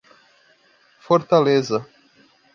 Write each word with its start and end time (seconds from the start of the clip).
Fortaleza 1.07 1.85